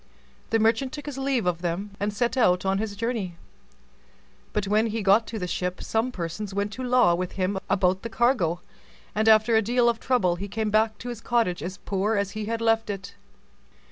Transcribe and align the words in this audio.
The 0.49 0.57
merchant 0.57 0.93
took 0.93 1.05
his 1.05 1.19
leave 1.19 1.45
of 1.45 1.61
them, 1.61 1.91
and 1.99 2.11
set 2.11 2.35
out 2.35 2.65
on 2.65 2.79
his 2.79 2.95
journey; 2.95 3.37
but 4.51 4.67
when 4.67 4.87
he 4.87 5.03
got 5.03 5.27
to 5.27 5.37
the 5.37 5.45
ship, 5.45 5.79
some 5.83 6.11
persons 6.11 6.55
went 6.55 6.73
to 6.73 6.81
law 6.83 7.13
with 7.13 7.33
him 7.33 7.59
about 7.69 8.01
the 8.01 8.09
cargo, 8.09 8.61
and 9.13 9.29
after 9.29 9.55
a 9.55 9.61
deal 9.61 9.87
of 9.87 9.99
trouble 9.99 10.37
he 10.37 10.47
came 10.47 10.71
back 10.71 10.97
to 10.97 11.09
his 11.09 11.21
cottage 11.21 11.61
as 11.61 11.77
poor 11.77 12.15
as 12.15 12.31
he 12.31 12.45
had 12.45 12.61
left 12.61 12.89
it. 12.89 13.13